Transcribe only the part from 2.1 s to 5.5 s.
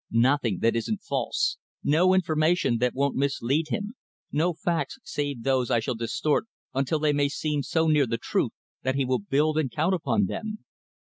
information that won't mislead him, no facts save